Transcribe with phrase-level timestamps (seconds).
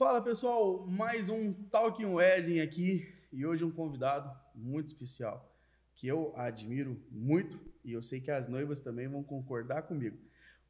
[0.00, 5.54] Fala pessoal, mais um Talking Wedding aqui e hoje um convidado muito especial
[5.94, 10.16] que eu admiro muito e eu sei que as noivas também vão concordar comigo.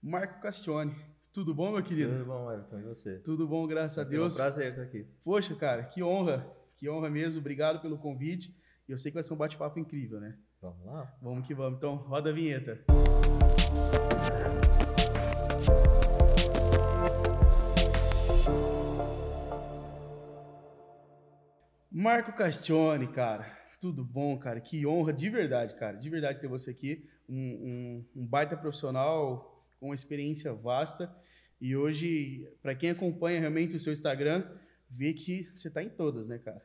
[0.02, 0.96] Marco Castione.
[1.32, 2.10] Tudo bom, meu querido?
[2.10, 2.80] Tudo bom, Everton.
[2.80, 3.18] E você?
[3.20, 4.32] Tudo bom, graças a Deus.
[4.32, 5.06] É um prazer estar aqui.
[5.22, 6.52] Poxa, cara, que honra.
[6.74, 7.40] Que honra mesmo.
[7.40, 8.52] Obrigado pelo convite.
[8.88, 10.36] E eu sei que vai ser um bate-papo incrível, né?
[10.60, 11.16] Vamos lá?
[11.22, 11.76] Vamos que vamos.
[11.76, 12.84] Então, roda a vinheta.
[22.00, 23.44] Marco Castione, cara.
[23.78, 24.58] Tudo bom, cara?
[24.58, 25.98] Que honra, de verdade, cara.
[25.98, 27.06] De verdade ter você aqui.
[27.28, 27.36] Um,
[28.16, 31.14] um, um baita profissional com uma experiência vasta.
[31.60, 34.50] E hoje, para quem acompanha realmente o seu Instagram,
[34.88, 36.64] vê que você está em todas, né, cara?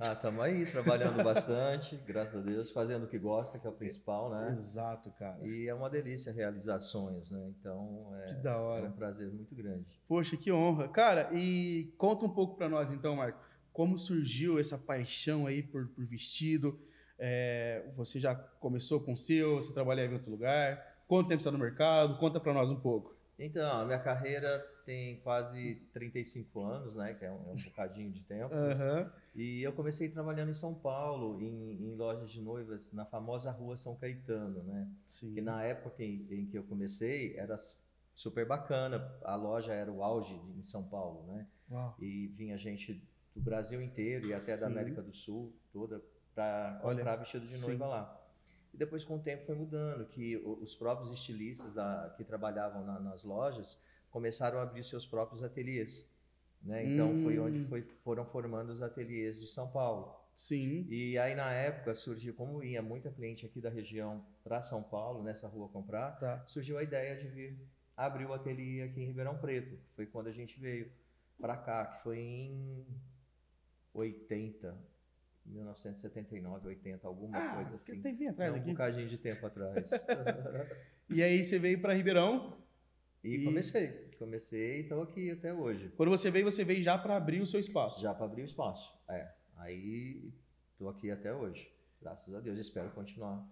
[0.00, 3.72] Ah, estamos aí trabalhando bastante, graças a Deus, fazendo o que gosta, que é o
[3.72, 4.48] principal, né?
[4.50, 5.46] Exato, cara.
[5.46, 7.52] E é uma delícia realizar sonhos, né?
[7.58, 8.86] Então é, que da hora.
[8.86, 9.86] é um prazer muito grande.
[10.08, 10.88] Poxa, que honra.
[10.88, 15.88] Cara, e conta um pouco para nós então, Marco, como surgiu essa paixão aí por,
[15.88, 16.78] por vestido?
[17.18, 21.02] É, você já começou com o seu, você trabalhava em outro lugar?
[21.06, 22.16] Quanto tempo está no mercado?
[22.18, 23.14] Conta para nós um pouco.
[23.38, 27.14] Então, a minha carreira tem quase 35 anos, né?
[27.14, 28.54] Que é um, é um bocadinho de tempo.
[28.54, 29.10] Uhum.
[29.34, 33.76] E eu comecei trabalhando em São Paulo, em, em, lojas de noivas, na famosa rua
[33.76, 34.88] São Caetano, né?
[35.06, 35.32] Sim.
[35.32, 37.56] Que na época em, em, que eu comecei era
[38.14, 39.10] super bacana.
[39.22, 41.46] A loja era o auge de, em São Paulo, né?
[41.70, 41.96] Uau.
[41.98, 43.02] E vinha gente
[43.34, 44.60] do Brasil inteiro e até Sim.
[44.60, 46.02] da América do Sul toda
[46.34, 47.66] para comprar vestido de sim.
[47.68, 48.16] noiva lá.
[48.72, 53.00] E depois, com o tempo, foi mudando, que os próprios estilistas da- que trabalhavam na-
[53.00, 56.08] nas lojas começaram a abrir seus próprios ateliês.
[56.62, 56.84] Né?
[56.86, 57.46] Então, foi Hum.
[57.46, 60.14] onde foi- foram formando os ateliês de São Paulo.
[60.34, 60.86] Sim.
[60.88, 65.22] E aí, na época, surgiu, como ia muita cliente aqui da região para São Paulo,
[65.22, 66.44] nessa rua comprar, Tá.
[66.46, 67.58] surgiu a ideia de vir
[67.96, 69.78] abrir o ateliê aqui em Ribeirão Preto.
[69.96, 70.90] Foi quando a gente veio
[71.40, 72.86] para cá, que foi em
[73.94, 74.76] 80,
[75.46, 78.02] 1979, 80, alguma Ah, coisa que assim.
[78.02, 79.90] tempinho atrás É um bocadinho de tempo atrás.
[81.12, 82.56] E aí você veio para Ribeirão.
[83.24, 83.88] e E- comecei.
[84.16, 85.88] Comecei e estou aqui até hoje.
[85.96, 88.00] Quando você veio, você veio já para abrir o seu espaço.
[88.00, 88.94] Já para abrir o espaço.
[89.08, 89.28] É.
[89.56, 90.32] Aí
[90.72, 91.68] estou aqui até hoje.
[92.00, 92.58] Graças a Deus.
[92.60, 93.44] Espero continuar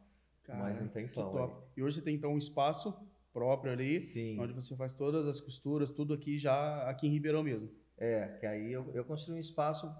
[0.51, 1.33] mais um que tempão.
[1.33, 1.67] top.
[1.77, 2.95] E hoje você tem então um espaço
[3.33, 4.39] próprio ali, Sim.
[4.39, 7.71] onde você faz todas as costuras, tudo aqui já aqui em Ribeirão mesmo.
[7.97, 9.93] É, que aí eu, eu construí um espaço,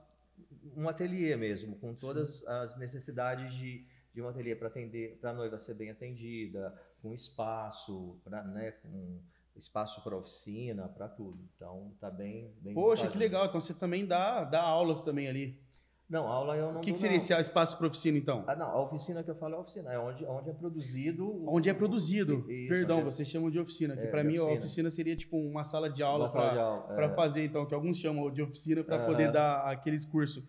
[0.77, 5.35] um ateliê mesmo, com todas as necessidades de, de um ateliê para atender, para a
[5.35, 9.21] noiva ser bem atendida, com espaço, pra, né, com
[9.57, 11.49] espaço para oficina, para tudo.
[11.55, 13.47] Então tá bem, bem Poxa, que legal.
[13.47, 15.61] Então você também dá, dá aulas também ali.
[16.09, 17.23] Não, aula eu não O que, que seria não.
[17.23, 18.43] esse espaço para oficina então?
[18.47, 21.45] Ah, não, a oficina que eu falo é a oficina, é onde, onde é produzido.
[21.47, 22.51] Onde é produzido.
[22.51, 23.95] Isso, Perdão, é- vocês chamam de oficina.
[23.95, 24.59] Que É, para mim a oficina.
[24.65, 27.15] oficina seria tipo uma sala de aula para é.
[27.15, 30.43] fazer, então, que alguns chamam de oficina para poder dar aqueles cursos.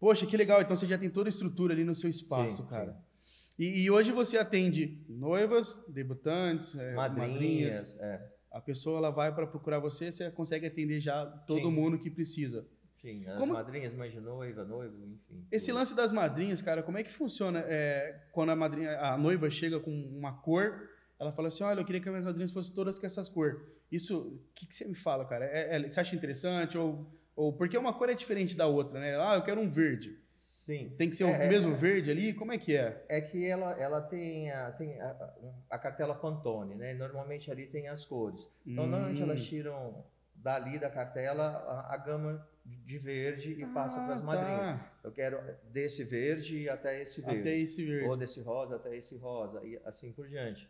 [0.00, 0.60] Poxa, que legal.
[0.60, 2.92] Então você já tem toda a estrutura ali no seu espaço, Sim, cara.
[3.22, 3.62] sim.
[3.62, 7.30] E, e hoje você atende noivas, debutantes, é, madrinhas.
[7.30, 8.20] Madrinhas, é.
[8.52, 11.70] A pessoa ela vai para procurar você, você consegue atender já todo Sim.
[11.70, 12.66] mundo que precisa.
[13.06, 15.46] Sim, as Como- madrinhas, mãe de noiva, noivo, enfim.
[15.52, 15.76] Esse tudo.
[15.78, 17.60] lance das madrinhas, cara, como é que funciona?
[17.68, 21.84] É, quando a madrinha, a noiva chega com uma cor, ela fala assim: olha, eu
[21.84, 23.60] queria que as minhas madrinhas fossem todas com essas cores.
[23.92, 25.44] Isso, o que, que você me fala, cara?
[25.44, 26.76] É- é- você acha interessante?
[26.76, 27.06] Ou,
[27.36, 29.16] ou porque uma cor é diferente da outra, né?
[29.20, 30.18] Ah, eu quero um verde.
[30.36, 30.92] Sim.
[30.98, 31.76] Tem que ser o É, é, mesmo é.
[31.76, 32.34] verde ali?
[32.34, 33.04] Como é que é?
[33.08, 35.34] É que ela, ela tem, a, tem a-
[35.70, 36.92] a cartela Pantone, né?
[36.94, 38.50] Normalmente ali tem as cores.
[38.66, 38.88] Então, Hum.
[38.88, 40.04] normalmente elas tiram
[40.46, 44.78] dali da cartela a, a gama de de verde e passa para as Ah, madrinhas.
[44.78, 45.00] tá.
[45.04, 45.38] Eu quero
[45.72, 47.40] desse verde até esse verde.
[47.40, 48.08] Até esse verde.
[48.08, 50.68] Ou desse rosa até esse rosa, e assim por diante.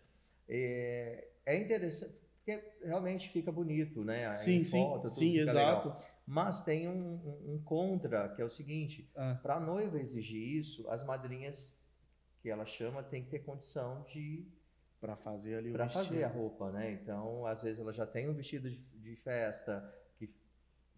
[0.48, 4.32] É, é interessante, porque realmente fica bonito, né?
[4.34, 5.88] Sim, Em sim, foto, tudo sim, exato.
[5.88, 6.00] legal.
[6.26, 6.92] Mas tem um,
[7.28, 11.74] um- um contra, que é o seguinte: Ah, para a noiva exigir isso, as madrinhas
[12.40, 14.46] que ela chama tem que ter condição de
[15.00, 16.04] para fazer ali o para vestido.
[16.04, 16.92] fazer a roupa, né?
[16.92, 19.82] Então, às vezes ela já tem um vestido de, de festa
[20.16, 20.28] que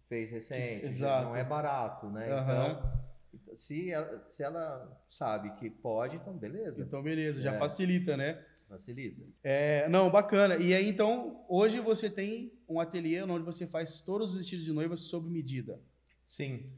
[0.07, 1.25] fez recente, exato.
[1.27, 2.29] não é barato, né?
[2.31, 3.01] Aham.
[3.33, 7.59] Então, se ela, se ela sabe que pode, então beleza, Então, beleza, já É.
[7.59, 8.43] facilita, né?
[8.67, 9.23] facilita.
[9.43, 10.55] É, não, bacana.
[10.57, 14.71] E aí, então, hoje você tem um ateliê onde você faz todos os vestidos de
[14.71, 15.81] noiva sob medida.
[16.25, 16.71] Sim.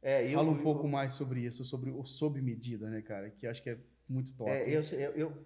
[0.00, 3.28] É, eu- Fala um eu- pouco mais sobre isso, sobre o sob medida, né, cara?
[3.30, 3.78] Que eu acho que é
[4.08, 4.50] muito top.
[4.50, 5.44] É, eu, eu, eu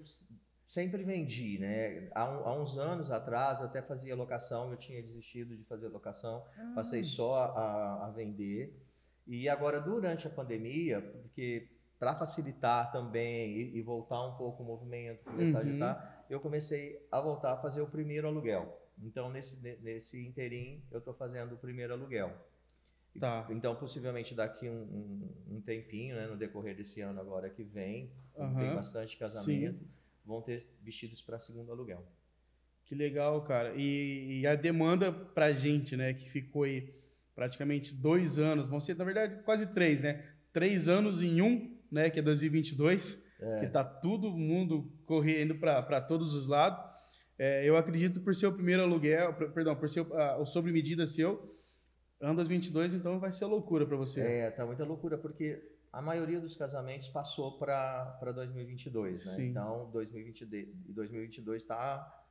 [0.66, 2.08] sempre vendi, né?
[2.14, 6.44] Há, há uns anos atrás eu até fazia locação, eu tinha desistido de fazer locação,
[6.58, 8.82] Ah, passei só a, a vender.
[9.26, 11.68] E agora, durante a pandemia, porque
[11.98, 15.64] para facilitar também e, e voltar um pouco o movimento, começar Uhum.
[15.64, 18.80] a agitar, eu comecei a voltar a fazer o primeiro aluguel.
[19.02, 22.32] Então, nesse, ne- nesse interim, eu estou fazendo o primeiro aluguel.
[23.18, 23.46] Tá.
[23.50, 24.82] Então, possivelmente daqui um,
[25.48, 28.58] um, um tempinho, né, no decorrer desse ano agora que vem, Aham.
[28.58, 29.84] tem bastante casamento,
[30.26, 32.05] vão ter vestidos para segundo aluguel.
[32.84, 33.75] Que legal, cara.
[33.76, 36.94] E, e a demanda pra gente, né, que ficou aí
[37.34, 40.25] praticamente dois anos, vão ser, na verdade, quase três, né?
[40.52, 43.25] Três anos em um, né, que é 2022,
[43.61, 46.82] que tá todo mundo correndo para todos os lados.
[47.38, 50.73] É, eu acredito por ser o primeiro aluguel, per- perdão, por ser o, o sobre
[50.73, 51.55] medida seu,
[52.19, 54.23] ano 2022, então vai ser loucura para você.
[54.23, 55.61] É, tá muita loucura, porque
[55.92, 59.32] a maioria dos casamentos passou para 2022, né?
[59.32, 59.50] Sim.
[59.50, 62.24] Então, 2022 e 2022 está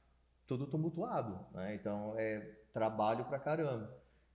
[0.45, 1.75] tudo tumultuado, né?
[1.75, 2.39] Então, é
[2.73, 3.91] trabalho pra caramba.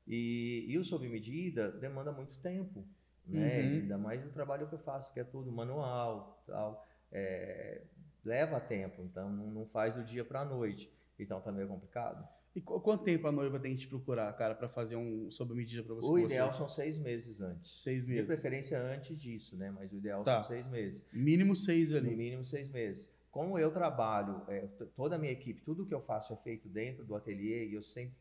[0.06, 2.84] E, e o sob medida demanda muito tempo,
[3.26, 3.60] né?
[3.60, 3.68] Uhum.
[3.68, 6.84] Ainda mais o trabalho que eu faço, que é tudo manual, tal.
[7.12, 7.82] É,
[8.24, 10.92] leva tempo, então não, não faz do dia para a noite.
[11.18, 12.26] Então tá meio complicado.
[12.54, 15.54] E qu- quanto tempo a noiva tem que te procurar, cara, para fazer um sob
[15.54, 16.08] medida para você?
[16.08, 16.34] O com você?
[16.34, 17.76] ideal são seis meses antes.
[17.80, 18.26] seis De meses.
[18.26, 19.70] preferência antes disso, né?
[19.70, 20.42] Mas o ideal Tá.
[20.42, 21.04] são seis meses.
[21.12, 22.16] Mínimo seis No ali.
[22.16, 23.08] mínimo seis meses.
[23.30, 24.66] Como eu trabalho, é,
[24.96, 27.82] toda a minha equipe, tudo que eu faço é feito dentro do ateliê e eu
[27.84, 28.16] sempre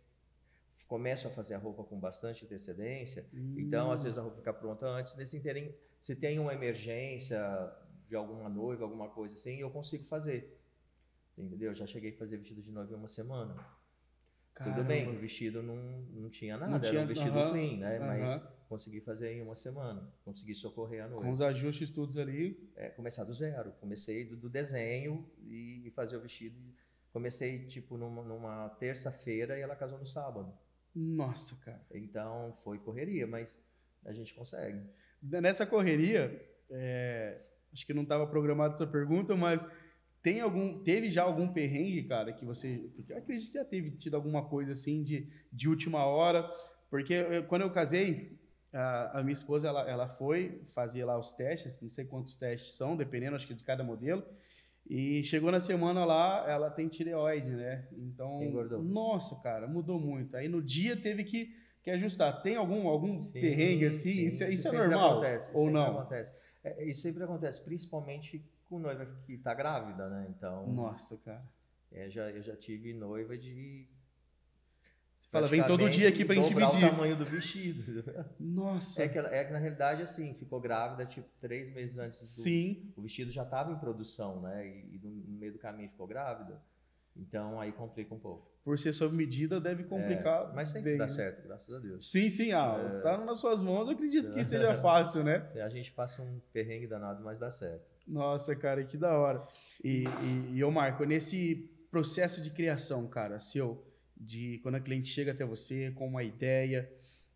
[0.87, 3.25] começo a fazer a roupa com bastante antecedência.
[3.57, 5.15] Então, às vezes a roupa fica pronta antes.
[5.15, 7.39] Nesse interim, se tem uma emergência
[8.07, 10.55] de alguma noiva, alguma coisa assim, eu consigo fazer.
[11.35, 11.73] Entendeu?
[11.73, 13.55] Já cheguei a fazer vestido de noiva em uma semana.
[14.63, 15.75] Tudo bem, que o vestido não,
[16.11, 17.99] não tinha nada, era tinha- um vestido clean, né?
[17.99, 20.11] Mas consegui fazer em uma semana.
[20.23, 21.23] Consegui socorrer a noiva.
[21.23, 22.69] Com os ajustes todos ali.
[22.75, 23.71] É, começar do zero.
[23.79, 26.59] Comecei do, do desenho e, e fazer o vestido.
[27.11, 30.53] Comecei, tipo, numa, numa terça-feira e ela casou no sábado.
[30.93, 31.81] Nossa, cara.
[31.91, 33.57] Então, foi correria, mas
[34.05, 34.81] a gente consegue.
[35.21, 36.39] Nessa correria,
[36.69, 37.41] é,
[37.73, 39.65] acho que não estava programado essa pergunta, mas
[40.21, 43.91] tem algum, teve já algum perrengue, cara, que você, porque eu acredito que já teve
[43.91, 46.49] tido alguma coisa assim de, de última hora,
[46.89, 48.37] porque eu- quando eu casei,
[48.73, 52.73] a, a minha esposa ela, ela foi fazer lá os testes, não sei quantos testes
[52.75, 54.23] são, dependendo acho que de cada modelo.
[54.89, 57.87] E chegou na semana lá, ela tem tireoide, né?
[57.97, 58.81] Então, Engordou.
[58.83, 60.35] nossa, cara, mudou muito.
[60.35, 62.41] Aí no dia teve que, que ajustar.
[62.41, 64.11] Tem algum algum Sim, perrengue assim?
[64.13, 65.99] sim, isso, é- isso é sempre normal Acontece, ou sempre não?
[65.99, 66.33] Acontece.
[66.63, 70.27] É, isso sempre acontece, principalmente com noiva que está grávida, né?
[70.29, 71.43] Então, Nossa, cara.
[71.91, 73.87] é, já, eu já tive noiva de.
[75.17, 76.77] Você fala, vem todo dia aqui pra gente medir.
[76.77, 78.03] o tamanho do vestido.
[78.39, 79.03] Nossa.
[79.03, 82.25] É que, ela- é que na realidade, assim, ficou grávida, tipo, três meses antes do,
[82.25, 82.93] Sim.
[82.95, 84.65] o vestido já estava em produção, né?
[84.65, 86.61] E, e no meio do caminho ficou grávida.
[87.19, 88.49] Então aí complica um pouco.
[88.63, 90.49] Por ser sob medida, deve complicar.
[90.49, 91.11] É, mas sempre bem, dá né?
[91.11, 92.09] certo, graças a Deus.
[92.09, 92.51] Sim, sim.
[92.51, 95.45] Ah, tá nas suas mãos, eu acredito que seja fácil, né?
[95.45, 97.85] Se A gente passa um perrengue danado, mas dá certo.
[98.07, 99.45] Nossa, cara, que da hora.
[99.83, 103.83] E, e, e ô Marco, nesse processo de criação, cara, seu,
[104.15, 106.91] de quando a cliente chega até você com uma ideia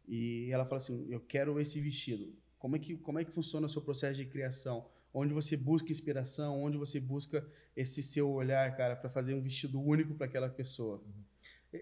[0.08, 2.34] e ela fala assim, eu quero esse vestido.
[2.58, 4.86] Como é que, como é que funciona o seu processo de criação?
[5.14, 7.46] Onde você busca inspiração, onde você busca
[7.76, 11.04] esse seu olhar, cara, para fazer um vestido único para aquela pessoa.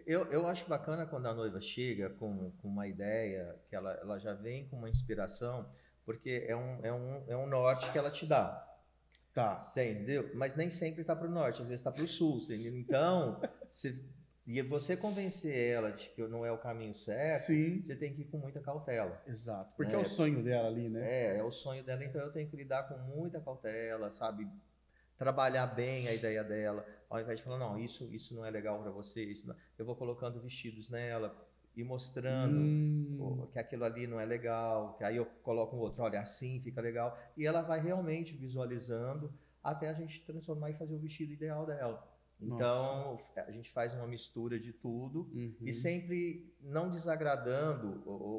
[0.05, 4.19] Eu, eu acho bacana quando a noiva chega com, com uma ideia, que ela, ela
[4.19, 5.69] já vem com uma inspiração,
[6.05, 8.67] porque é um, é, um, é um norte que ela te dá.
[9.33, 9.57] Tá.
[9.57, 10.29] Você entendeu?
[10.33, 12.41] Mas nem sempre está para o norte, às vezes está para o sul.
[12.41, 12.77] você?
[12.77, 14.03] Então, se,
[14.57, 17.81] e você convencer ela de que não é o caminho certo, Sim.
[17.81, 19.21] você tem que ir com muita cautela.
[19.27, 19.73] Exato.
[19.75, 20.01] Porque é, É.
[20.01, 21.01] o sonho dela ali, né?
[21.09, 24.47] É, é o sonho dela, então eu tenho que lidar com muita cautela, sabe?
[25.17, 28.81] Trabalhar bem a ideia dela, ao invés de falar, não, isso, isso não é legal
[28.81, 29.31] para você,
[29.77, 31.35] eu vou colocando vestidos nela
[31.75, 36.01] e mostrando Hum, que aquilo ali não é legal, que aí eu coloco um outro,
[36.03, 39.31] olha, assim fica legal, e ela vai realmente visualizando
[39.63, 42.10] até a gente transformar e fazer o vestido ideal dela.
[42.41, 45.55] Então, a gente faz uma mistura de tudo uhum.
[45.61, 48.37] e sempre não desagradando o, o,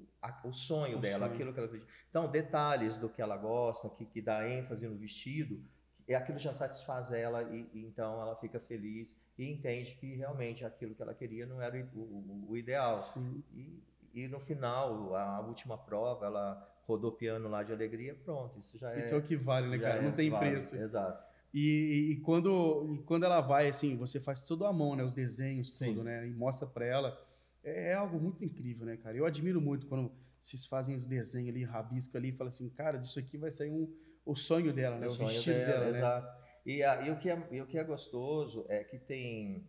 [0.00, 1.34] o, a- o sonho dela, sonho.
[1.34, 1.90] aquilo que ela acredita.
[2.08, 5.60] Então, detalhes do que ela gosta, que, que dá ênfase no vestido,
[6.08, 10.64] e aquilo já satisfaz ela e, e então ela fica feliz e entende que realmente
[10.64, 12.96] aquilo que ela queria não era o, o- ideal.
[12.96, 13.42] Sim.
[13.52, 13.82] E,
[14.14, 18.92] e no final, a última prova, ela rodou piano lá de alegria, pronto, isso já
[18.92, 19.00] é.
[19.00, 19.98] Isso é o que vale, né, cara?
[19.98, 20.50] é Não tem vale.
[20.50, 20.76] preço.
[20.76, 21.26] Exato.
[21.52, 25.02] E, e quando, e quando ela vai, assim, você faz tudo à mão, né?
[25.04, 25.86] Os desenhos, Sim.
[25.86, 26.26] tudo, né?
[26.26, 27.18] E mostra pra ela.
[27.64, 29.16] É, é algo muito incrível, né, cara?
[29.16, 32.98] Eu admiro muito quando vocês fazem os desenhos ali, rabisco ali, e fala assim, cara,
[32.98, 33.92] disso aqui vai sair um,
[34.24, 35.06] o sonho dela, né?
[35.06, 35.88] O, sonho vestido dela, né?
[35.88, 36.46] Exato.
[36.64, 39.66] E, a- e o que é, e o que é gostoso é que tem,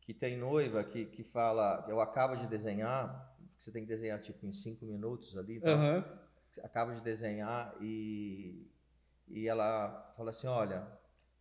[0.00, 4.46] que tem noiva que, que fala, eu acabo de desenhar, você tem que desenhar tipo
[4.46, 5.74] em cinco minutos ali, tal.
[5.74, 6.04] Aham.
[6.64, 8.70] acabo de desenhar e,
[9.28, 10.86] e ela fala assim, olha,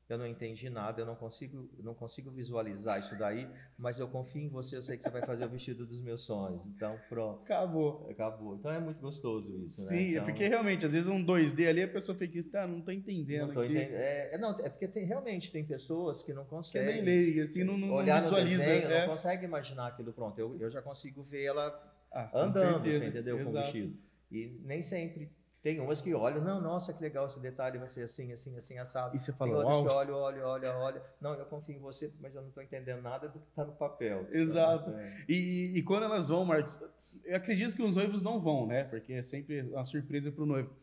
[0.10, 3.48] eu não entendi nada, eu não consigo, não consigo visualizar isso daí,
[3.78, 6.24] mas eu confio em você, eu sei que você vai fazer o vestido dos meus
[6.24, 6.62] sonhos.
[6.76, 7.44] Então, pronto.
[7.44, 8.08] Acabou.
[8.10, 8.56] Acabou.
[8.56, 10.02] Então é muito gostoso isso, Sim, né?
[10.02, 12.92] é Então, porque realmente, às vezes um 2D ali, a pessoa fica, tá, não tô
[12.92, 13.72] entendendo não tô aqui.
[13.74, 13.94] entendendo.
[14.00, 17.26] É, é, não, é porque tem, realmente tem pessoas que não Que é conseguem meio
[17.26, 18.58] leiga, assim, não, não, não olhar visualiza.
[18.58, 19.02] no desenho, é.
[19.06, 20.40] não consegue imaginar aquilo pronto.
[20.40, 23.38] Eu, eu já consigo ver ela Ah, andando, você entendeu?
[23.38, 23.66] Com o exato.
[23.66, 23.96] vestido.
[24.32, 25.30] E nem sempre.
[25.62, 28.78] Tem umas que olham, não, nossa, que legal esse detalhe, vai ser assim, assim, assim,
[28.78, 29.14] assado.
[29.14, 31.02] E você Tem fala, outras que olham, olham, olham, olham.
[31.20, 33.74] Não, eu confio em você, mas eu não estou entendendo nada do que está no
[33.74, 34.26] papel.
[34.32, 34.94] Exato.
[35.28, 36.80] E, e quando elas vão, Marcos,
[37.26, 38.86] eu acredito que os noivos não vão, né?
[38.86, 40.74] Porque é sempre uma surpresa pro noivo.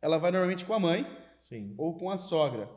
[0.00, 1.06] Ela vai normalmente com a mãe
[1.38, 1.74] Sim.
[1.76, 2.70] ou com a sogra.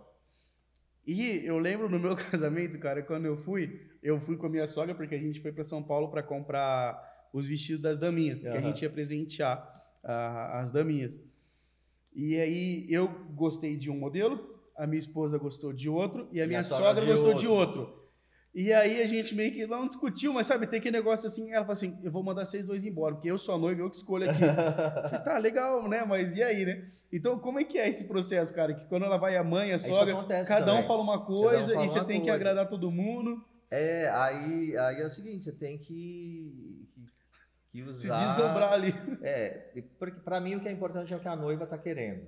[1.08, 4.68] E eu lembro no meu casamento, cara, quando eu fui, eu fui com a minha
[4.68, 8.58] sogra porque a gente foi para São Paulo para comprar os vestidos das daminhas, porque
[8.58, 8.68] a Aham.
[8.70, 9.73] gente ia presentear
[10.04, 11.20] as daminhas.
[12.16, 16.48] E aí eu gostei de um modelo, a minha esposa gostou de outro e a
[16.48, 18.04] minha sogra sogra de gostou de outro.
[18.54, 21.62] E aí a gente meio que não discutiu, mas sabe, tem aquele negócio assim, ela
[21.62, 23.96] falou assim, eu vou mandar vocês dois embora, porque eu sou a noiva, eu que
[23.96, 24.44] escolho aqui.
[24.44, 26.06] Eu falei, tá, legal, né?
[26.06, 26.88] Mas e aí, né?
[27.12, 28.76] Então, como é que é esse processo, cara?
[28.76, 30.14] Que quando ela vai a mãe, a sogra,
[30.48, 30.88] cada um também.
[30.88, 32.36] fala uma coisa fala e você tem que coisa.
[32.36, 33.44] agradar todo mundo.
[33.72, 37.02] É, aí, aí é o seguinte, você tem que, que,
[37.74, 38.28] que Se usar...
[38.28, 38.94] desdobrar ali.
[39.22, 42.28] É, porque para mim o que é importante é o que a noiva está querendo.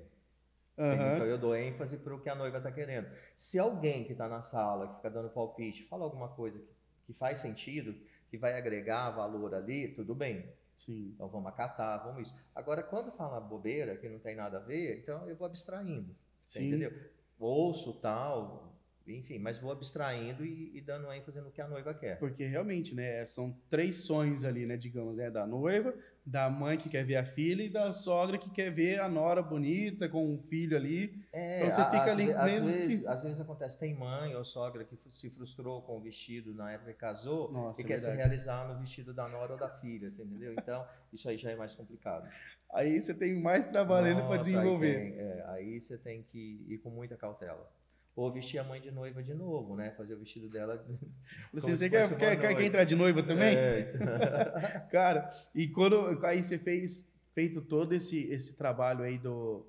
[0.77, 1.13] Aham.
[1.13, 3.07] Então eu dou ênfase para o que a noiva está querendo.
[3.35, 6.67] Se alguém que está na sala, que fica dando palpite, fala alguma coisa que,
[7.05, 7.95] que faz sentido,
[8.29, 10.49] que vai agregar valor ali, tudo bem.
[10.75, 11.11] Sim.
[11.13, 12.37] Então vamos acatar, vamos isso.
[12.53, 16.15] Agora, quando fala bobeira, que não tem nada a ver, então eu vou abstraindo.
[16.43, 16.67] Sim.
[16.67, 16.91] entendeu?
[17.39, 18.75] Ouço tal,
[19.07, 22.17] enfim, mas vou abstraindo e, e dando ênfase no que a noiva quer.
[22.17, 23.25] Porque realmente, né?
[23.25, 24.77] São três sonhos ali, né?
[24.77, 25.29] Digamos, né?
[25.29, 25.93] Da noiva,
[26.25, 29.43] da mãe que quer ver a filha e da sogra que quer ver a nora
[29.43, 31.24] bonita com um filho ali.
[31.31, 34.35] É, Então você a- fica ali às menos que- vezes, às vezes acontece, tem mãe
[34.35, 37.88] ou sogra que se frustrou com o vestido na época que casou Nossa, e é
[37.88, 38.27] quer se verdade.
[38.27, 40.53] realizar no vestido da nora ou da filha, você entendeu?
[40.53, 42.27] Então, isso aí já é mais complicado.
[42.74, 44.97] Aí você tem mais trabalho para desenvolver.
[44.97, 47.69] Aí, tem- é, aí você tem que ir com muita cautela.
[48.15, 49.91] Ou vestir a mãe de noiva de novo, né?
[49.91, 50.86] Fazer o vestido dela.
[51.51, 53.55] Você, você quer, quer, quer, quer entrar de noiva também?
[53.55, 53.93] É,
[54.91, 59.65] Cara, e quando aí você fez feito todo esse, esse trabalho aí do,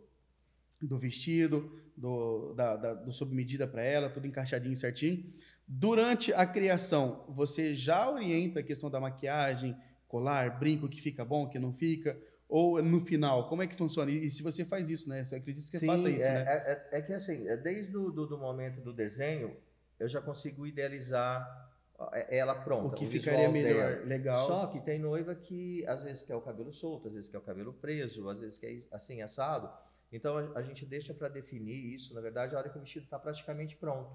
[0.80, 5.32] do vestido, do, da, da- do sob medida para ela, tudo encaixadinho certinho.
[5.66, 9.76] Durante a criação, você já orienta a questão da maquiagem,
[10.06, 12.16] colar, brinco, que fica bom, que não fica?
[12.48, 14.10] Ou no final, como é que funciona?
[14.10, 15.24] E se você faz isso, né?
[15.24, 16.44] Você acredita que você faça isso, é, né?
[16.46, 19.56] é, é- é que assim, é desde o do, do momento do desenho,
[19.98, 21.66] eu já consigo idealizar
[22.12, 22.88] é, ela pronta.
[22.88, 23.94] o que visual ficaria melhor?
[23.94, 24.04] dela.
[24.06, 24.46] Legal.
[24.46, 27.42] Só que tem noiva que às vezes quer o cabelo solto, às vezes quer o
[27.42, 29.70] cabelo preso, às vezes quer assim, assado.
[30.12, 33.04] Então a, a gente deixa para definir isso, na verdade, a hora que o vestido
[33.04, 34.14] está praticamente pronto.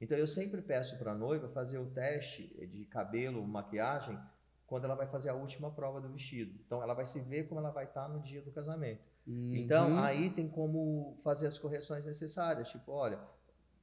[0.00, 4.18] Então eu sempre peço para a noiva fazer o teste de cabelo, maquiagem,
[4.66, 6.58] quando ela vai fazer a última prova do vestido.
[6.66, 9.02] Então ela vai se ver como ela vai estar no dia do casamento.
[9.26, 9.98] Então, Uhum.
[9.98, 12.68] aí tem como fazer as correções necessárias.
[12.68, 13.18] Tipo, olha,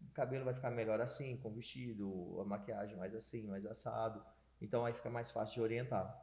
[0.08, 4.24] o cabelo vai ficar melhor assim, com o vestido, a maquiagem mais assim, mais assado.
[4.62, 6.16] Então, aí fica mais fácil de orientar.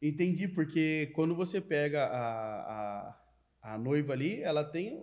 [0.00, 3.10] Entendi, porque quando você pega a,
[3.62, 5.02] a, a noiva ali, ela tem.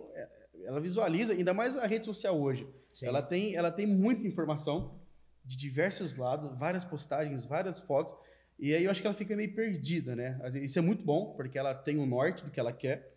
[0.62, 2.66] Ela visualiza, ainda mais a rede social hoje.
[2.92, 3.06] Sim.
[3.06, 5.00] Ela tem, ela tem muita informação
[5.44, 8.14] de diversos lados, várias postagens, várias fotos.
[8.58, 10.38] E aí eu acho que ela fica meio perdida, né?
[10.62, 13.08] Isso é muito bom, porque ela tem o norte do que ela quer.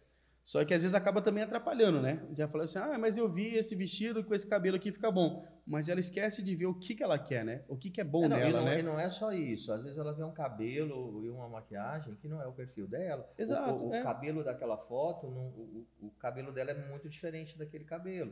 [0.44, 2.26] Só que às vezes acaba também atrapalhando, né?
[2.34, 5.46] Já falou assim: ah, mas eu vi esse vestido com esse cabelo aqui fica bom.
[5.66, 7.64] Mas ela esquece de ver o que, que ela quer, né?
[7.68, 8.80] O que, que é bom É, não, e, nela, não, né?
[8.80, 9.74] e não é só isso.
[9.74, 13.30] Às vezes ela vê um cabelo e uma maquiagem que não é o perfil dela.
[13.38, 14.02] O- Exato, O, o é.
[14.02, 18.32] cabelo daquela foto, não- o, o- o cabelo dela é muito diferente daquele cabelo.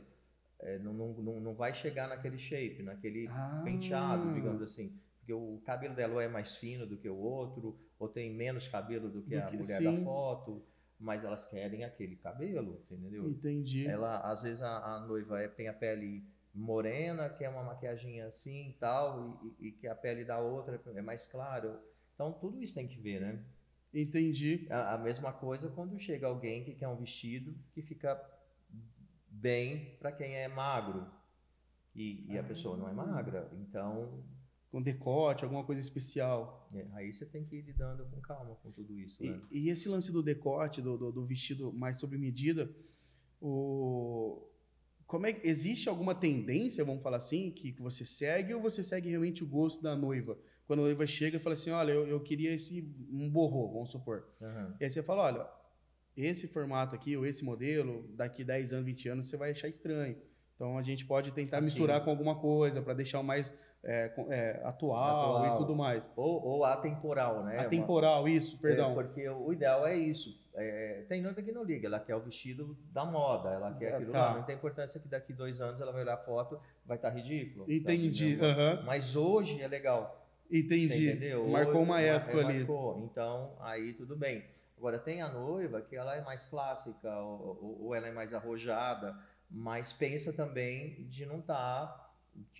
[0.58, 3.60] É, não, não, não, não vai chegar naquele shape, naquele Ah.
[3.62, 4.90] penteado, digamos assim.
[5.26, 9.10] Porque o cabelo dela é mais fino do que o outro, ou tem menos cabelo
[9.10, 9.84] do que Do a que- mulher sim.
[9.98, 10.62] da foto,
[11.00, 13.28] mas elas querem aquele cabelo, entendeu?
[13.28, 13.88] Entendi.
[13.88, 16.22] Ela, às vezes a, a noiva é- tem a pele
[16.54, 21.02] morena, quer uma maquiagem assim e tal, e, e que a pele da outra é
[21.02, 21.82] mais clara.
[22.14, 23.42] Então tudo isso tem que ver, né?
[23.92, 24.68] Entendi.
[24.70, 28.14] A, a mesma coisa quando chega alguém que quer um vestido que fica
[29.28, 31.04] bem para quem é magro.
[31.96, 33.50] E, e a pessoa não é magra.
[33.54, 34.22] Então,
[34.76, 36.68] Com decote, alguma coisa especial.
[36.74, 39.40] é, aí você tem que ir lidando com calma com tudo isso, né?
[39.50, 42.70] E, e esse lance do decote, do, do, do vestido mais sob medida,
[43.40, 44.46] o...
[45.06, 49.08] Como é, existe alguma tendência, vamos falar assim, que, que você segue ou você segue
[49.08, 50.38] realmente o gosto da noiva?
[50.66, 53.90] Quando a noiva chega e fala assim, olha, eu, eu queria esse um borrô, vamos
[53.90, 54.28] supor.
[54.42, 54.76] Aham.
[54.78, 55.46] E aí você fala, olha,
[56.14, 60.18] esse formato aqui, ou esse modelo, daqui 10 anos, 20 anos, você vai achar estranho.
[60.56, 61.66] Então a gente pode tentar Assim.
[61.66, 63.52] misturar com alguma coisa para deixar mais
[63.84, 65.54] é, é, atual, Atual.
[65.54, 66.10] e tudo mais.
[66.16, 67.54] Ou, ou atemporal, né?
[67.58, 68.90] Uma- Atemporal, isso, perdão.
[68.90, 70.44] É, porque o ideal é isso.
[70.54, 73.96] É, tem noiva que não liga, ela quer o vestido da moda, ela quer Ah,
[73.96, 74.18] aquilo tá.
[74.30, 74.34] lá.
[74.34, 77.70] Não tem importância que daqui dois anos ela vai olhar a foto, vai estar ridículo.
[77.70, 78.36] Entendi.
[78.38, 78.82] Tá, aham.
[78.86, 80.26] Mas hoje é legal.
[80.50, 81.12] Entendi.
[81.50, 82.58] Marcou uma época é, ali.
[82.60, 83.04] Marcou.
[83.04, 84.42] Então, aí tudo bem.
[84.78, 88.34] Agora, tem a noiva que ela é mais clássica, ou, ou- ou ela é mais
[88.34, 89.14] arrojada,
[89.50, 92.14] mas pensa também de não estar.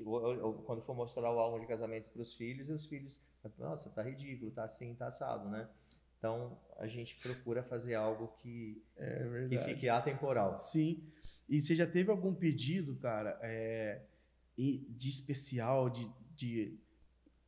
[0.05, 3.21] quando for mostrar o álbum de casamento para os filhos, e os filhos,
[3.59, 5.69] nossa, tá ridículo, tá assim, tá assado, né?
[6.19, 10.53] Então, a gente procura fazer algo que, É que fique atemporal.
[10.53, 11.05] Sim.
[11.49, 14.03] E você já teve algum pedido, cara, é,
[14.57, 16.79] de especial, de, de,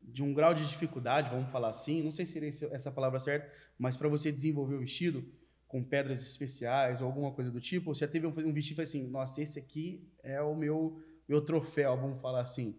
[0.03, 2.03] de um grau de dificuldade, vamos falar assim?
[2.03, 5.25] Não sei se seria essa palavra certa, mas para você desenvolver o vestido
[5.69, 9.07] com pedras especiais ou alguma coisa do tipo, você já teve um, um vestido assim,
[9.07, 12.75] nossa, esse aqui é o meu, meu troféu, vamos falar assim.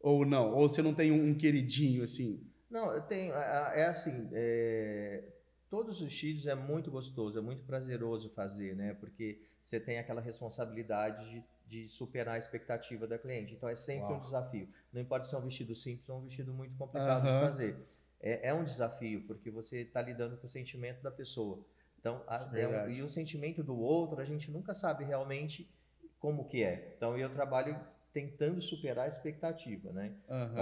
[0.00, 0.52] Ou não?
[0.54, 2.44] Ou você não tem um, um queridinho assim?
[2.68, 3.32] Não, eu tenho.
[3.34, 5.22] a- a- É assim, é,
[5.70, 8.94] todos os vestidos é muito gostoso, é muito prazeroso fazer, né?
[8.94, 11.44] Porque você tem aquela responsabilidade de,
[11.82, 13.54] de superar a expectativa da cliente.
[13.54, 14.18] Então é sempre Uau.
[14.18, 14.68] um desafio.
[14.92, 17.34] Não importa se é um vestido simples ou um vestido muito complicado Aham.
[17.34, 17.76] de fazer.
[18.20, 21.64] É, é um desafio, porque você está lidando com o sentimento da pessoa.
[22.04, 25.70] Então, a- é é um- e o sentimento do outro, a gente nunca sabe realmente
[26.18, 26.92] como que é.
[26.98, 27.80] Então, eu trabalho
[28.12, 30.14] tentando superar a expectativa, né?
[30.28, 30.52] Aham.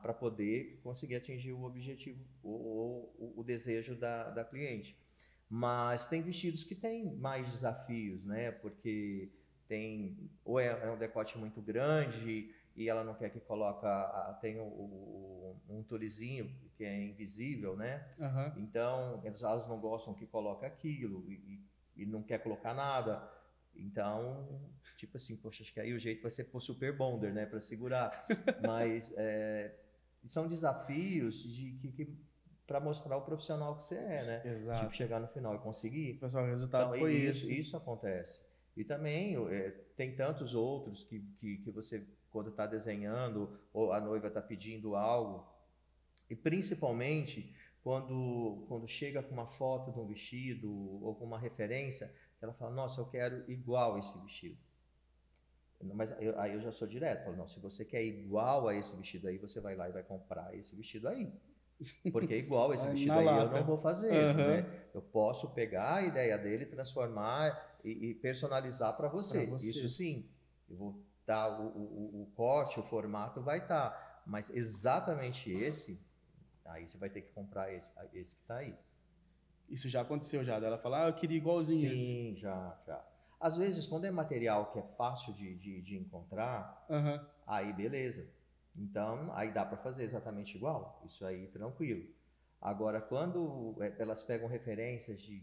[0.00, 4.98] para poder conseguir atingir o objetivo, o, o, o desejo da, da cliente.
[5.50, 8.50] Mas tem vestidos que têm mais desafios, né?
[8.50, 9.30] Porque
[9.68, 14.38] tem ou é, é um decote muito grande e ela não quer que coloque a-
[14.40, 18.08] tem o, o- um tulizinho que é invisível, né?
[18.20, 18.54] Aham.
[18.56, 21.62] Então elas não gostam que coloque aquilo e,
[21.96, 23.28] e- não quer colocar nada.
[23.74, 24.60] Então,
[24.96, 27.60] tipo assim, poxa, acho que aí o jeito vai ser pôr super bonder, né, para
[27.60, 28.24] segurar.
[28.64, 29.74] Mas é,
[30.26, 32.18] são desafios de que, que
[32.66, 34.42] para mostrar o profissional que você é, né?
[34.46, 34.82] Exato.
[34.82, 36.14] Tipo, chegar no final e conseguir.
[36.14, 38.42] Pessoal, o resultado Então, foi isso, isso acontece.
[38.76, 44.00] E também é, tem tantos outros que, que, que você, quando está desenhando, ou a
[44.00, 45.46] noiva está pedindo algo,
[46.28, 50.70] e principalmente quando, quando chega com uma foto de um vestido
[51.02, 54.58] ou com uma referência, ela fala, nossa, eu quero igual esse vestido.
[55.82, 58.94] Mas eu- aí eu já sou direto, falo, não, se você quer igual a esse
[58.96, 61.32] vestido aí, você vai lá e vai comprar esse vestido aí.
[62.12, 63.58] Porque igual esse Na vestido aí eu lata.
[63.58, 64.36] não vou fazer, Aham.
[64.36, 64.84] né?
[64.92, 69.46] Eu posso pegar a ideia dele, transformar e, e personalizar para você.
[69.46, 69.70] Você.
[69.70, 70.28] Isso sim.
[70.68, 74.22] Eu vou dar o, o, o- corte, o formato vai estar.
[74.26, 76.00] Mas exatamente esse,
[76.64, 78.74] aí você vai ter que comprar esse, esse que está aí.
[79.68, 80.56] Isso já aconteceu já.
[80.56, 82.04] Ela fala, ah, eu queria igualzinho esse.
[82.04, 83.04] Sim, já, já.
[83.38, 87.24] Às vezes, quando é material que é fácil de, de, de encontrar, Aham.
[87.46, 88.28] aí beleza.
[88.76, 91.00] Então, aí dá para fazer exatamente igual.
[91.06, 92.04] Isso aí, tranquilo.
[92.60, 95.42] Agora, quando é, elas pegam referências de,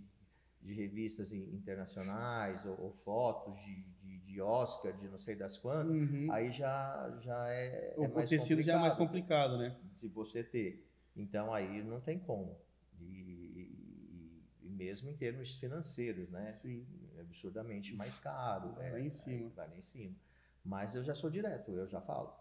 [0.61, 5.57] de revistas in- internacionais ou, ou fotos de, de, de Oscar, de não sei das
[5.57, 6.27] quantas, Uhum.
[6.31, 9.89] aí já, já é, O, é o mais tecido já é mais complicado complicado, né?
[9.93, 10.85] se você ter.
[11.15, 12.57] Então aí não tem como.
[12.99, 16.43] E, e- e mesmo em termos financeiros, né?
[16.51, 16.85] Sim.
[17.15, 18.73] É absurdamente mais caro.
[18.73, 19.49] Vai é, lá em cima.
[19.55, 20.15] Vai lá em cima.
[20.63, 22.31] Mas eu já sou direto, eu já falo.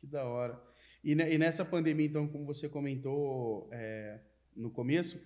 [0.00, 0.60] Que da hora.
[1.02, 4.20] E, e nessa pandemia, então, como você comentou é,
[4.56, 5.18] no começo,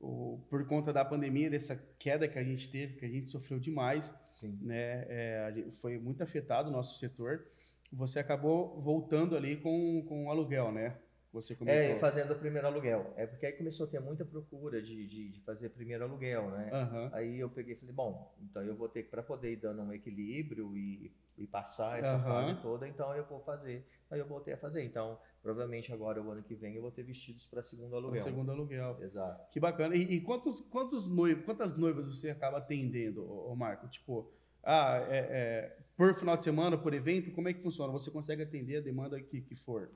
[0.00, 3.60] o- por conta da pandemia, dessa queda que a gente teve, que a gente sofreu
[3.60, 4.58] demais, Sim.
[4.62, 5.04] né?
[5.08, 7.46] é, foi muito afetado o nosso setor.
[7.92, 10.96] Você acabou voltando ali com, com o aluguel, né?
[11.32, 11.80] Você comentou.
[11.80, 13.12] É, fazendo o primeiro aluguel.
[13.16, 16.70] É porque aí começou a ter muita procura de, de, de fazer primeiro aluguel, né?
[16.72, 17.10] Aham.
[17.12, 19.80] Aí eu peguei e falei, bom, então eu vou ter que, para poder ir dando
[19.82, 22.24] um equilíbrio e, e passar essa Aham.
[22.24, 23.86] fase toda, então eu vou fazer.
[24.10, 24.82] Aí eu voltei a fazer.
[24.82, 27.98] Então, provavelmente agora, o ano que vem, eu vou ter vestidos para segundo Para o
[28.00, 28.20] aluguel.
[28.24, 28.98] segundo aluguel.
[29.00, 29.52] Exato.
[29.52, 29.94] Que bacana.
[29.94, 33.86] E, e quantos, quantos noivos, quantas noivas você acaba atendendo, ô, ô Marco?
[33.88, 34.32] Tipo,
[34.64, 37.92] ah, é, é, por final de semana, por evento, como é que funciona?
[37.92, 39.90] Você consegue atender a demanda que, que for?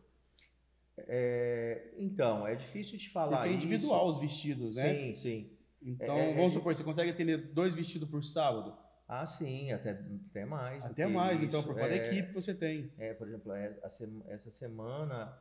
[0.97, 4.95] É, então, é difícil de falar Porque é individual os vestidos, né?
[4.95, 5.51] Sim, sim.
[5.83, 8.77] Então, É, é, vamos supor, você consegue atender dois vestidos por sábado?
[9.07, 10.85] Ah, sim, até, até mais.
[10.85, 11.69] Até mais, então, isso.
[11.69, 12.91] por cada É, equipe você tem.
[12.97, 15.39] É, por exemplo, é, essa semana,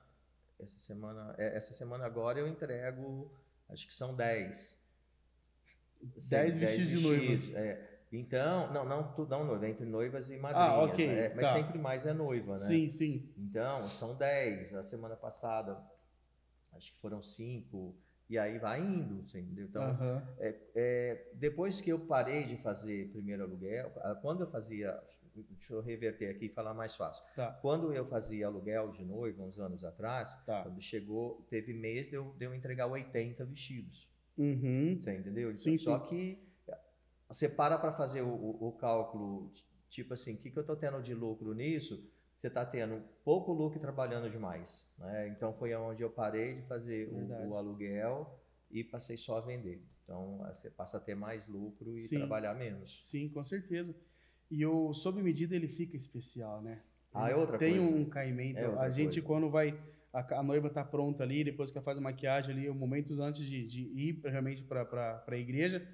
[0.60, 3.32] essa semana, essa semana agora eu entrego,
[3.70, 4.78] acho que são 10.
[6.18, 7.54] Sim, 10 vestidos de noivas.
[7.54, 7.93] É.
[8.14, 10.70] Então, não, não, tudo não noiva, entre noivas e madrinhas.
[10.70, 11.34] Ah, ok, né?
[11.36, 11.54] Mas tá.
[11.54, 12.58] sempre mais é noiva, né?
[12.58, 13.34] Sim, sim.
[13.36, 14.76] Então, são 10.
[14.76, 15.82] A semana passada,
[16.74, 17.96] acho que foram 5.
[18.30, 19.66] E aí vai indo, entendeu?
[19.66, 20.28] Então, Aham.
[20.40, 24.98] é, depois que eu parei de fazer primeiro aluguel, ah, quando eu fazia
[25.36, 27.24] deixa eu reverter aqui e falar mais fácil.
[27.36, 27.52] Tá.
[27.62, 30.62] Quando eu fazia aluguel de noiva, uns anos atrás, Tá.
[30.64, 34.08] quando chegou, teve mês de eu, de eu entregar 80 vestidos.
[34.38, 34.96] Uhum.
[34.96, 35.56] Você entendeu?
[35.56, 36.06] Sim, Só sim.
[36.06, 36.53] que
[37.34, 39.52] você para para fazer o, o- o cálculo,
[39.90, 42.10] tipo assim, o que, que eu estou tendo de lucro nisso?
[42.38, 44.86] Você está tendo pouco lucro e trabalhando demais.
[44.98, 45.30] Né?
[45.30, 48.38] Então foi onde eu parei de fazer o, o aluguel
[48.70, 49.82] e passei só a vender.
[50.04, 52.18] Então você passa a ter mais lucro e Sim.
[52.18, 53.02] trabalhar menos.
[53.10, 53.96] Sim, com certeza.
[54.52, 56.82] E o sob medida ele fica especial, né?
[57.14, 57.96] Ah, é outra Tem coisa.
[57.96, 58.60] um caimento.
[58.60, 59.28] É a gente coisa.
[59.28, 59.80] quando vai
[60.12, 63.46] a, a noiva tá pronta ali, depois que ela faz a maquiagem ali, momentos antes
[63.46, 65.88] de, de ir pra- realmente para a igreja,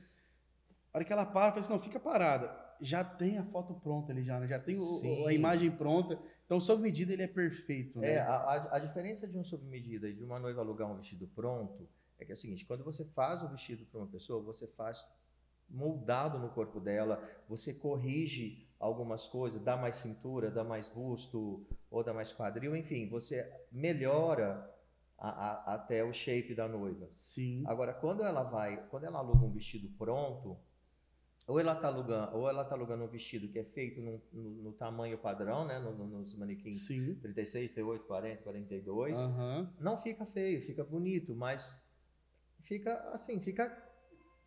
[0.94, 2.50] a hora que ela para, fala assim, não, fica parada.
[2.82, 4.48] Já tem a foto pronta ali já, né?
[4.48, 6.18] Já tem o- a imagem pronta.
[6.46, 8.14] Então, sob medida ele é perfeito, né?
[8.14, 10.96] É, a, a- a diferença de um sob medida e de uma noiva alugar um
[10.98, 14.42] vestido pronto é que é o seguinte, quando você faz o vestido para uma pessoa,
[14.42, 15.06] você faz
[15.70, 22.04] moldado no corpo dela, você corrige algumas coisas, dá mais cintura, dá mais busto, ou
[22.04, 24.68] dá mais quadril, enfim, você melhora
[25.18, 27.08] a- a- até o shape da noiva.
[27.12, 27.64] Sim.
[27.68, 30.58] Agora, quando ela vai, quando ela aluga um vestido pronto,
[31.50, 34.50] ou ela está alugando, ou ela tá alugando um vestido que é feito num- no,
[34.64, 37.16] no tamanho padrão, né, no- no- nos manequins Sim.
[37.16, 39.18] 36, 38, 40, 42.
[39.18, 39.74] Aham.
[39.80, 41.82] Não fica feio, fica bonito, mas
[42.62, 43.66] fica assim, fica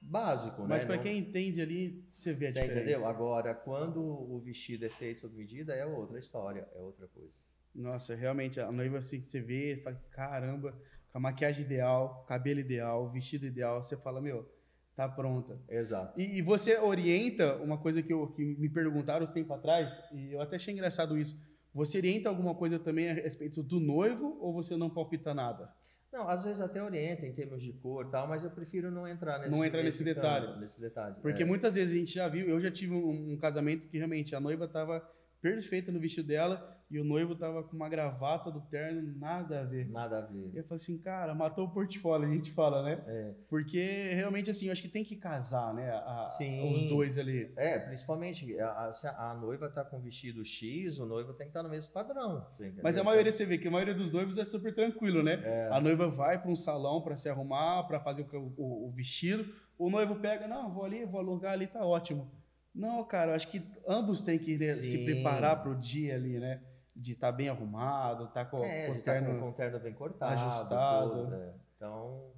[0.00, 0.86] básico, Mas né?
[0.86, 2.90] para quem entende ali, você vê a Você diferença.
[2.90, 3.06] entendeu?
[3.08, 7.32] Agora, quando o vestido é feito sob medida, é outra história, é outra coisa.
[7.74, 10.72] Nossa, realmente, a noiva assim que você vê, fala, caramba,
[11.10, 14.48] com a maquiagem ideal, cabelo ideal, vestido ideal, você fala, meu,
[14.96, 15.58] tá pronta.
[15.68, 16.20] Exato.
[16.20, 20.32] E, e você orienta uma coisa que, eu, que me perguntaram um tempo atrás, e
[20.32, 21.38] eu até achei engraçado isso.
[21.74, 25.72] Você orienta alguma coisa também a respeito do noivo ou você não palpita nada?
[26.12, 29.08] Não, às vezes até orienta em termos de cor e tal, mas eu prefiro não
[29.08, 30.60] entrar nesse, Não entrar nesse campo, detalhe.
[30.60, 31.16] nesse detalhe.
[31.22, 31.46] Porque é.
[31.46, 34.40] muitas vezes a gente já viu, eu já tive um, um casamento que realmente a
[34.40, 35.02] noiva estava
[35.42, 39.64] perfeita no vestido dela e o noivo tava com uma gravata do terno, nada a
[39.64, 39.88] ver.
[39.90, 40.50] Nada a ver.
[40.52, 43.02] E eu falei assim, cara, matou o portfólio, a gente fala, né?
[43.06, 43.34] É.
[43.48, 45.90] Porque realmente, assim, eu acho que tem que casar, né?
[45.90, 46.70] a- Sim.
[46.70, 47.50] os dois ali.
[47.56, 51.62] É, principalmente a, a- a- noiva tá com vestido X, o noivo tem que estar
[51.62, 52.46] no mesmo padrão.
[52.82, 55.40] Mas a maioria, você vê que a maioria dos noivos é super tranquilo, né?
[55.42, 55.68] É.
[55.72, 59.50] A noiva vai para um salão para se arrumar, para fazer o, o- o vestido.
[59.78, 62.30] O noivo pega, não, vou ali, vou alugar ali, tá ótimo.
[62.74, 66.62] Não, cara, eu acho que ambos têm que né, se preparar pro dia ali, né?
[66.94, 69.40] De estar bem arrumado, tá com, É, com o tá terno.
[69.40, 70.32] com, o terno bem cortado.
[70.32, 71.10] ajustado.
[71.26, 71.54] tudo, é.
[71.76, 72.30] Então,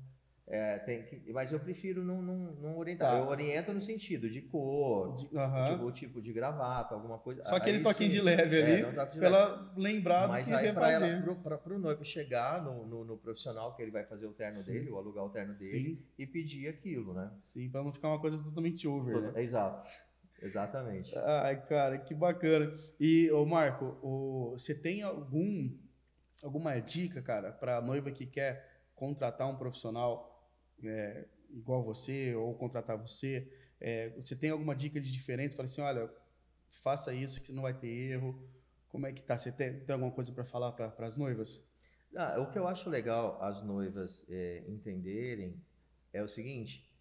[0.46, 3.12] é, tem que, mas eu prefiro não, não, não orientar.
[3.12, 3.18] Tá.
[3.18, 5.72] Eu oriento no sentido de cor, de- aham.
[5.72, 7.44] tipo, o tipo de gravata, alguma coisa.
[7.44, 8.16] Só aquele toquinho sim.
[8.16, 10.74] de leve É, ali, dá um de pra ela lembrar do Mas que aí ia
[10.74, 11.36] para fazer.
[11.42, 14.72] pra, pro noivo chegar no, no, no profissional que ele vai fazer o terno Sim.
[14.72, 17.30] dele, ou alugar o terno dele, Sim, e pedir aquilo, né?
[17.40, 19.42] sim, pra não ficar uma coisa totalmente over, né?
[19.42, 19.90] Exato.
[20.44, 21.16] Exatamente.
[21.16, 22.76] Ai, cara, que bacana.
[23.00, 25.74] E, ô Marco, o, você tem algum,
[26.42, 30.46] alguma dica, cara, para noiva que quer contratar um profissional
[30.84, 33.50] é, igual você ou contratar você?
[33.80, 35.56] É, você tem alguma dica de diferença?
[35.56, 36.10] Fala assim, olha,
[36.70, 38.46] faça isso que você não vai ter erro.
[38.88, 39.38] Como é que tá?
[39.38, 41.66] Você tem, tem alguma coisa para falar para as noivas?
[42.14, 45.58] Ah, o que eu acho legal as noivas é, entenderem
[46.12, 46.93] é o seguinte: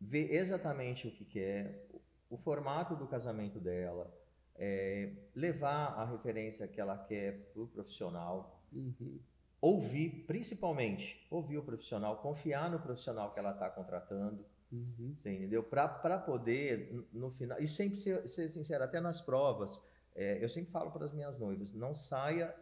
[0.00, 1.86] ver exatamente o que quer,
[2.30, 4.12] o formato do casamento dela,
[4.54, 9.18] é, levar a referência que ela quer para o profissional, Uhum.
[9.62, 14.44] ouvir, principalmente, ouvir o profissional, confiar no profissional que ela está contratando.
[14.70, 15.14] Uhum.
[15.16, 15.62] Você entendeu?
[15.62, 19.80] Para poder, no final, e sempre ser, ser sincero, até nas provas,
[20.14, 22.54] é, eu sempre falo para as minhas noivas: não saia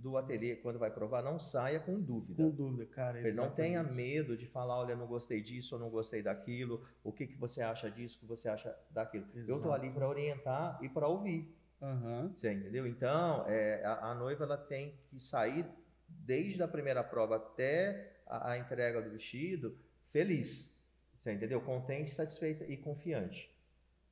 [0.00, 2.42] do ateliê, quando vai provar, não saia com dúvida.
[2.42, 3.18] Com dúvida, cara.
[3.18, 7.12] Ele não tenha medo de falar, olha, não gostei disso, eu não gostei daquilo, o
[7.12, 9.26] que, que você acha disso, o que você acha daquilo.
[9.34, 9.98] Eu estou ali Exato.
[9.98, 12.32] para orientar e para ouvir, Aham.
[12.34, 12.86] você entendeu?
[12.86, 15.66] Então, é, a, a noiva ela tem que sair
[16.08, 19.76] desde a primeira prova até a, a entrega do vestido
[20.08, 20.74] feliz,
[21.14, 21.60] você entendeu?
[21.60, 23.54] Contente, satisfeita e confiante.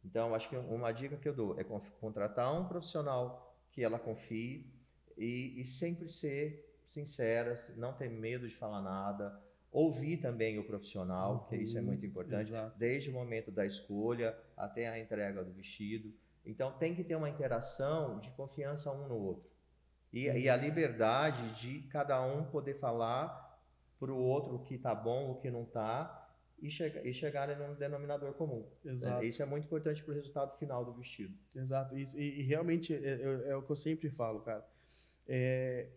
[0.05, 4.78] Então, acho que uma dica que eu dou é contratar um profissional que ela confie
[5.19, 9.39] e, e sempre ser sincera, não ter medo de falar nada,
[9.71, 12.79] ouvir também o profissional, que isso é muito importante, Exato.
[12.79, 16.15] desde o momento da escolha até a entrega do vestido.
[16.47, 19.51] Então, tem que ter uma interação de confiança um no outro.
[20.11, 23.61] E, e a liberdade de cada um poder falar
[24.01, 26.15] para o outro o que está bom, o que não está,
[26.61, 28.67] e, chega, e chegarem num denominador comum.
[28.85, 29.23] Exato.
[29.23, 31.37] É, Isso é muito importante para o resultado final do vestido.
[31.55, 34.67] Exato, e, e realmente é, é- é o que eu sempre falo, cara.
[35.29, 35.89] É,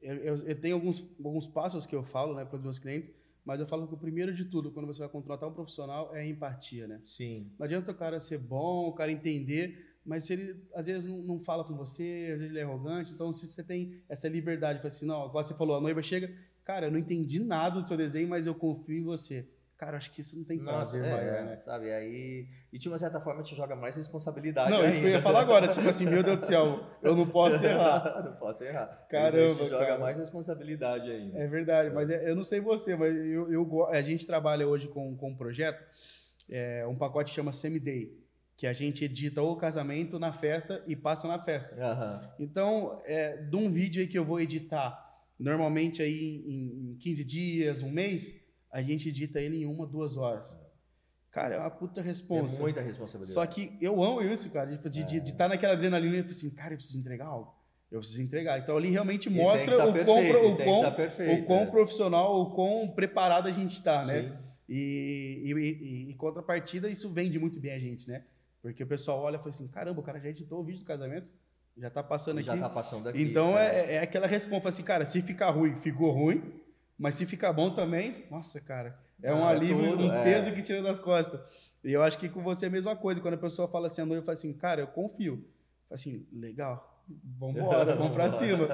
[0.00, 3.10] eu, eu- eu tenho alguns, alguns passos que eu falo né, para os meus clientes,
[3.44, 6.20] mas eu falo que o primeiro de tudo, quando você vai contratar um profissional, é
[6.20, 7.00] a empatia, né?
[7.04, 7.50] Sim.
[7.58, 11.18] Não adianta o cara ser bom, o cara entender, mas se ele às vezes não,
[11.22, 14.78] não fala com você, às vezes ele é arrogante, então se você tem essa liberdade,
[14.78, 17.88] fala assim, não, agora você falou, a noiva chega, cara, eu não entendi nada do
[17.88, 19.46] seu desenho, mas eu confio em você.
[19.80, 21.56] Cara, acho que isso não tem Nossa, prazer é, maior, né?
[21.64, 22.46] Sabe, aí.
[22.70, 24.70] E de uma certa forma te joga mais responsabilidade.
[24.70, 27.26] Não, isso que eu ia falar agora, tipo assim, meu Deus do céu, eu não
[27.26, 28.22] posso errar.
[28.22, 29.06] não posso errar.
[29.08, 29.98] Caramba, te joga cara.
[29.98, 31.38] mais responsabilidade ainda.
[31.38, 34.86] É verdade, mas é- eu não sei você, mas eu, eu a gente trabalha hoje
[34.86, 35.82] com, com um projeto,
[36.50, 38.14] é, um pacote que chama Semi-Day,
[38.58, 41.74] que a gente edita o casamento na festa e passa na festa.
[41.82, 42.30] Aham.
[42.38, 47.24] Então, é, de um vídeo aí que eu vou editar, normalmente aí em, em 15
[47.24, 50.56] dias, um mês, a gente edita ele em uma, duas horas.
[51.30, 52.60] Cara, é uma puta É responsa.
[52.60, 53.32] muita responsabilidade.
[53.32, 56.76] Só que eu amo isso, cara, de estar tá naquela adrenalina e assim, cara, eu
[56.76, 57.54] preciso entregar algo.
[57.90, 58.58] Eu preciso entregar.
[58.58, 61.60] Então ali realmente mostra tá o, quão, perfeito, e o, quão, tá perfeito, o quão
[61.62, 61.66] é.
[61.66, 64.22] profissional, o quão preparado a gente está, né?
[64.22, 64.32] Sim.
[64.68, 68.24] E, e, e, e contrapartida, isso vende muito bem a gente, né?
[68.62, 70.86] Porque o pessoal olha e fala assim, caramba, o cara já editou o vídeo do
[70.86, 71.26] casamento,
[71.76, 72.60] já tá passando Já aqui.
[72.60, 73.22] tá passando aqui.
[73.22, 73.80] Então é.
[73.80, 76.59] é, é aquela resposta assim, cara, se ficar ruim, ficou ruim,
[77.00, 80.22] mas se ficar bom também, nossa, cara, é um é alívio, tudo, um é.
[80.22, 81.40] peso que tira das costas.
[81.82, 84.02] E eu acho que com você é a mesma coisa, quando a pessoa fala assim,
[84.02, 85.36] a noiva fala assim, cara, eu confio.
[85.88, 87.02] Fala assim, legal,
[87.38, 88.68] vambora, vamos pra cima.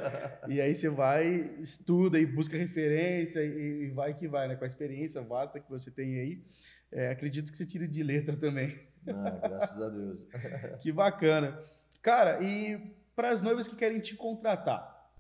[0.48, 1.28] E aí você vai,
[1.60, 4.56] estuda e busca referência e, e vai que vai, né?
[4.56, 6.44] Com a experiência vasta que você tem aí.
[6.90, 8.76] É, acredito que você tire de letra também.
[9.06, 10.26] Ah, graças a Deus.
[10.82, 11.62] Que bacana.
[12.02, 15.12] Cara, e para as noivas que querem te contratar,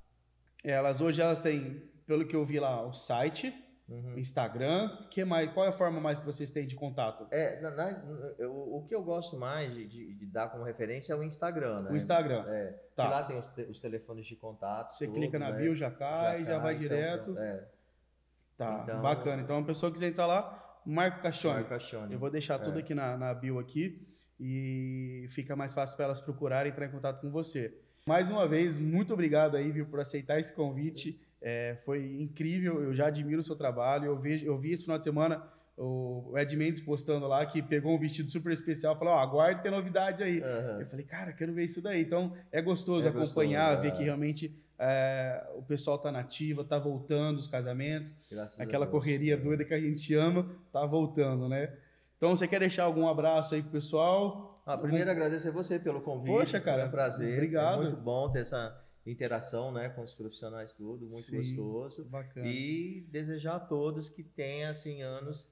[0.64, 3.52] elas hoje elas têm, pelo que eu vi lá, o site,
[3.88, 4.14] Uhum.
[4.14, 5.52] o Instagram, que mais?
[5.52, 7.26] Qual é a forma mais que vocês têm de contato?
[7.30, 8.02] É, na- na-
[8.38, 11.82] eu- o que eu gosto mais de, de- de dar como referência é o Instagram,
[11.82, 11.90] né?
[11.92, 12.44] O Instagram.
[12.48, 13.08] É, Tá.
[13.08, 14.94] lá tem os, te- os telefones de contato.
[14.94, 15.58] Você tudo, clica na né?
[15.58, 17.24] bio, já cai, já, cai, vai então, direto.
[17.24, 17.68] pronto, É,
[18.56, 19.42] Tá, Então- bacana.
[19.42, 21.56] Então, a pessoa quiser entrar lá, Marco Castione.
[21.56, 22.12] Marco Castione.
[22.14, 22.80] Eu vou deixar tudo É.
[22.80, 24.00] aqui na, na bio aqui
[24.40, 27.76] e fica mais fácil para elas procurarem entrar em contato com você.
[28.06, 31.20] Mais uma vez, muito obrigado aí, viu, por aceitar esse convite.
[31.40, 34.06] É, foi incrível, eu já admiro o seu trabalho.
[34.06, 35.42] Eu vi, eu vi esse final de semana
[35.78, 39.70] o Ed Mendes postando lá que pegou um vestido super especial, falou, ó, aguarde tem
[39.70, 40.42] novidade aí.
[40.42, 40.80] Aham.
[40.80, 42.00] Eu falei, cara, quero ver isso daí.
[42.02, 43.90] Então, é gostoso É acompanhar, gostoso, ver é.
[43.98, 48.12] que realmente é, o pessoal tá nativa, tá voltando os casamentos.
[48.30, 48.92] Graças Aquela Deus.
[48.98, 51.70] correria doida que a gente ama, tá voltando, né?
[52.16, 54.62] Então, você quer deixar algum abraço aí pro pessoal?
[54.64, 56.32] Ah, primeiro agradecer você pelo convite.
[56.34, 57.34] Poxa, cara, Foi um prazer.
[57.34, 57.82] obrigado.
[57.82, 58.74] É muito bom ter essa
[59.10, 61.38] interação né, com os profissionais tudo, muito Sim.
[61.38, 62.04] gostoso.
[62.04, 62.46] Bacana.
[62.46, 65.50] E desejar a todos que tenham assim, anos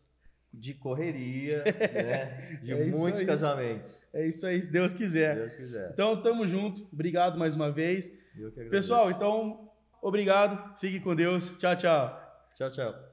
[0.53, 3.27] de correria, né, de É muitos aí.
[3.27, 4.05] casamentos.
[4.13, 5.35] É isso aí, se Deus Se quiser.
[5.37, 5.91] Deus quiser.
[5.93, 6.87] Então, tamo junto.
[6.93, 8.11] Obrigado mais uma vez.
[8.71, 9.71] Pessoal, então,
[10.03, 10.79] obrigado.
[10.79, 11.51] Fique com Deus.
[11.59, 12.21] Tchau, tchau.
[12.57, 13.04] Tchau, tchau.